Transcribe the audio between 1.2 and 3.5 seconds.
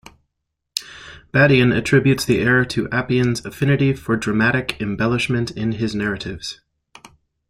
Badian attributes the error to Appian's